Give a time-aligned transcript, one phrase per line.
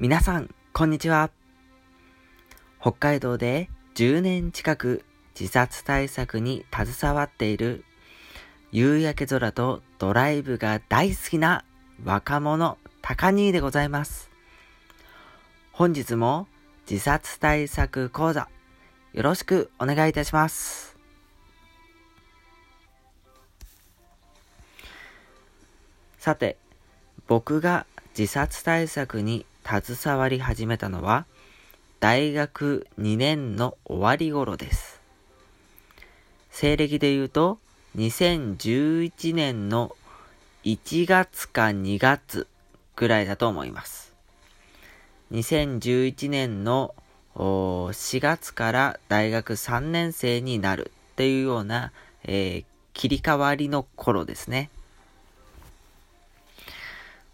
[0.00, 1.32] 皆さん、こんにちは。
[2.80, 5.04] 北海道で10年近く
[5.36, 7.84] 自殺対策に携わっている
[8.70, 11.64] 夕焼け空とドライブが大好きな
[12.04, 14.30] 若者高兄でございます。
[15.72, 16.46] 本日も
[16.88, 18.48] 自殺対策講座
[19.14, 20.96] よろしくお願いいたします。
[26.18, 26.56] さて、
[27.26, 27.84] 僕が
[28.16, 31.26] 自殺対策に携わり始めたのは
[32.00, 35.02] 大学2年の終わり頃です。
[36.50, 37.58] 西暦で言うと
[37.96, 39.94] 2011年の
[40.64, 42.46] 1月か2月
[42.96, 44.14] ぐらいだと思います。
[45.32, 46.94] 2011年の
[47.34, 51.92] 4月から大学3年生になるっていうような、
[52.24, 52.64] えー、
[52.94, 54.70] 切り替わりの頃ですね。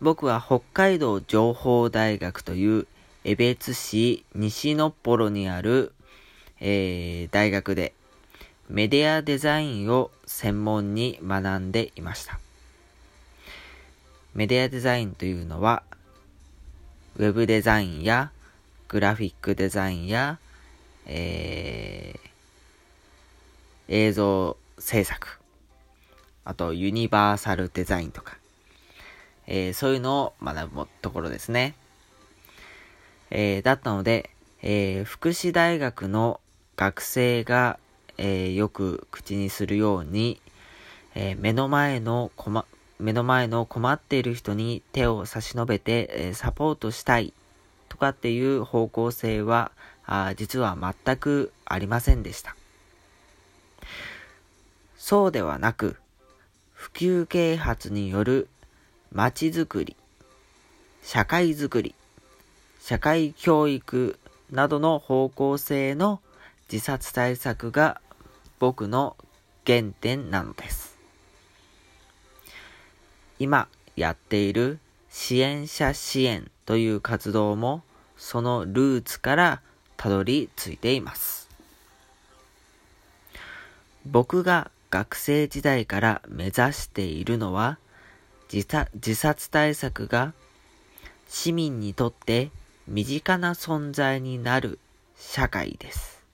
[0.00, 2.86] 僕は北海道情報大学という
[3.24, 5.92] 江別市西のっぽろにある、
[6.60, 7.92] えー、大学で
[8.70, 12.38] メディアデザインを専門に学んでいました。
[14.32, 15.82] メディアデザインというのは、
[17.16, 18.30] ウェブデザインや
[18.88, 20.38] グラフィックデザインや、
[21.06, 25.40] えー、映像制作、
[26.44, 28.39] あとユニバーサルデザインとか、
[29.50, 31.74] えー、そういうのを学ぶところですね。
[33.30, 34.30] えー、だったので、
[34.62, 36.40] えー、福祉大学の
[36.76, 37.78] 学生が
[38.22, 40.42] えー、よく口にするように、
[41.14, 42.66] え、目の前の困、
[42.98, 47.32] 目の前の困っている人に手を差し伸べて、え、サポートしたい
[47.88, 49.72] とかっていう方向性は、
[50.04, 52.54] あ実は全くありませんでした。
[54.98, 55.96] そうではなく、
[56.74, 58.48] 普及啓発による
[59.12, 59.96] 街づくり、
[61.02, 61.94] 社会づくり、
[62.80, 64.18] 社会教育
[64.50, 66.20] などの方向性の
[66.70, 68.00] 自殺対策が
[68.60, 69.16] 僕の
[69.66, 70.96] 原点なのです。
[73.38, 77.82] 今やっている支援者支援という活動も
[78.16, 79.60] そのルーツから
[79.96, 81.48] たどり着いています。
[84.06, 87.78] 僕が学生時代から目指しているのは
[88.52, 90.34] 自殺対策が
[91.28, 92.50] 市民にとって
[92.88, 94.80] 身近な存在になる
[95.16, 96.24] 社会です。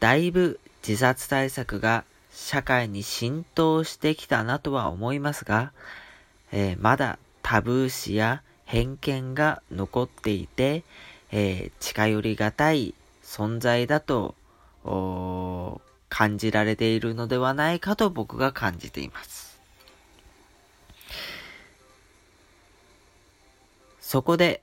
[0.00, 5.72] だいぶ自殺対策が社会に浸透してきたなとは思いますが、
[6.52, 10.82] えー、まだタブー視や偏見が残っていて、
[11.30, 14.34] えー、近寄りがたい存在だと
[16.16, 19.60] 感じられているのではないかと僕が感じています。
[24.00, 24.62] そこで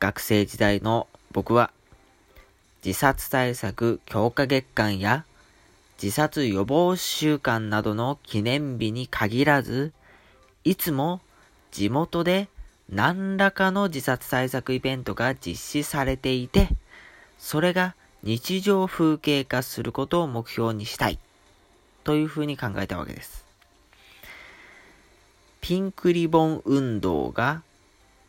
[0.00, 1.70] 学生時代の僕は
[2.82, 5.26] 自殺対策強化月間や
[6.02, 9.92] 自殺予防週間などの記念日に限らず、
[10.64, 11.20] いつも
[11.72, 12.48] 地元で
[12.88, 16.70] 何らかの自殺対策イベントが実施されていて、
[17.38, 21.18] それが日常風景化することを目標にしたい
[22.04, 23.44] というふうに考えたわけです。
[25.60, 27.62] ピンクリボン運動が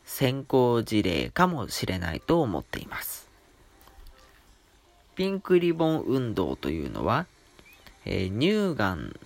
[0.04, 3.30] 先行事例かもしれないと思っています。
[5.14, 7.24] ピンクリボン運動というのは、
[8.04, 9.18] えー、乳がん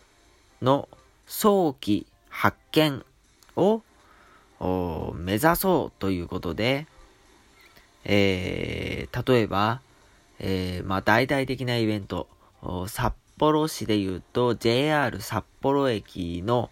[0.63, 0.89] の
[1.27, 3.05] 早期発見
[3.57, 3.83] を
[5.17, 6.87] 目指そうということで、
[8.05, 9.81] えー、例えば、
[10.41, 12.29] えー、まあ、大々的なイベント、
[12.89, 16.71] 札幌市で言うと JR 札幌駅の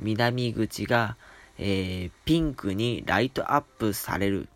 [0.00, 1.16] 南口が、
[1.58, 4.48] えー、ピンクにライトアップされる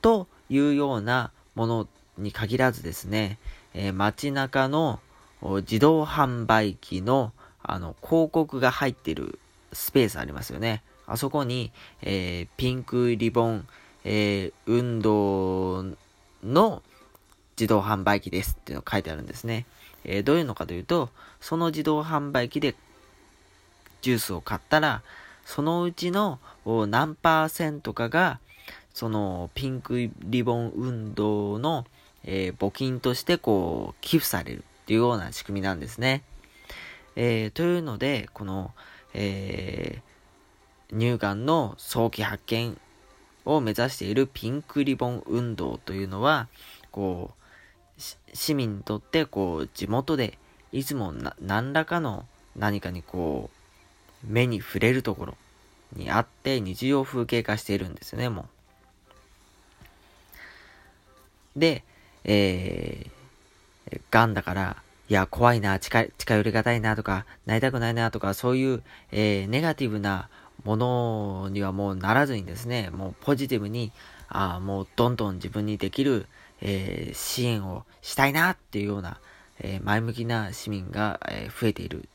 [0.00, 3.38] というようなものに限らずですね、
[3.74, 5.00] えー、街中の
[5.42, 9.38] 自動販売機のあの広告が入っている
[9.72, 10.82] スペースありますよね。
[11.06, 11.70] あそこに、
[12.00, 13.68] えー、ピンクリボン、
[14.04, 15.84] えー、運動
[16.42, 16.82] の
[17.58, 19.66] 自動販売機ですっていうのが書いてあるんですね。
[20.04, 22.74] えー、どういうのかというと、その自動販売機で
[24.00, 25.02] ジュースを買ったら、
[25.44, 28.38] そのうちの何パーセントかが、
[28.94, 31.86] そのピンクリボン運動の、
[32.24, 36.22] えー、募金としてこう寄付されるっていうような仕組みなんですね。
[37.16, 38.72] えー、というので、この、
[39.14, 40.02] え、
[40.90, 42.78] 乳がんの早期発見
[43.48, 46.48] を目指しているピンクリボン運動というのは、
[46.90, 48.02] こう、
[48.34, 50.38] 市民にとってこう地元で
[50.70, 53.50] いつも何らかの何かにこ
[54.22, 55.36] う目に触れるところ
[55.96, 58.46] にあって日常風景化しているんですよね、も
[61.56, 61.60] う。
[61.60, 61.82] で、
[62.24, 64.76] えー、癌だから、
[65.08, 70.28] いや、怖いな、近近寄りがたいなとか、なりたくないなとか、そういう、えー、ネガティブな
[70.64, 73.92] ものにはもうならずにですね、もうポジティブに、
[74.28, 76.26] あもうどんどん自分にできる、
[76.60, 79.18] えー、支援をしたいなっていうような、
[79.60, 82.08] えー、前向きな市民が、え増えている、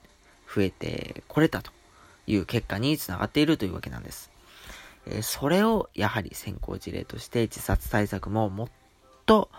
[0.54, 1.72] 増えてこれたと
[2.28, 4.30] いう結果につながっているというわけなんです。
[5.08, 8.70] えそれをやはり先行事例として自殺対策ももっ
[9.26, 9.50] と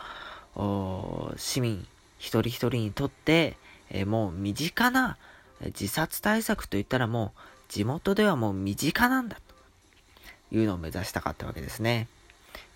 [1.36, 1.86] 市民
[2.18, 3.56] 一人一人にとって、
[3.90, 5.16] えもう身近な
[5.60, 7.40] 自殺対策といったらもう
[7.74, 12.06] 地元ではもう身近なんだというのを目指したかったわけですね。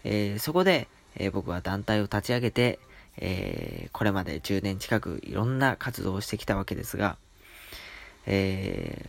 [0.02, 2.80] えー、そこで、えー、僕は団体を立ち上げて、
[3.16, 7.16] えー、これまで10年近くいろんな活動をしてきたわけですが、
[8.26, 9.08] え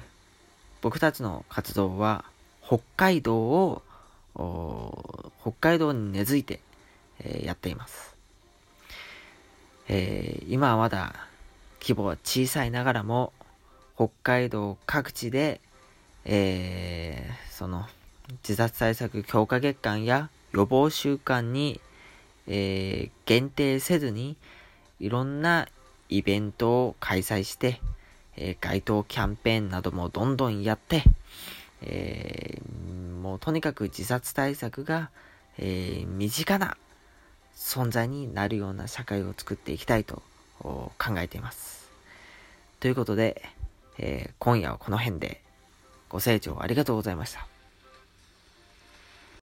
[0.82, 2.24] 僕たちの活動は
[2.64, 3.82] 北海道を
[5.42, 6.60] 北海道に根付いて、
[7.24, 8.16] えやっています。
[9.88, 11.16] え今はまだ
[11.82, 13.34] 規模は小さいながらも
[13.96, 15.62] 北海道各地で、
[16.26, 17.86] えー、その
[18.44, 21.80] 自殺対策強化月間や予防週間に、
[22.48, 24.38] えー、限定せずに
[25.00, 25.68] いろんな
[26.10, 27.80] イベントを開催して、
[28.36, 31.04] えー、街頭キャンペーンなどもどんどんやって、
[31.82, 35.10] えー、もうとにかく自殺対策が、
[35.58, 36.78] え、身近な
[37.56, 40.22] 存在になるような社会を作っていきたいと
[40.62, 41.90] 考えています。
[42.80, 43.44] ということで、
[43.98, 45.42] え、今夜はこの辺で
[46.10, 47.49] ご清聴ありがとうございました。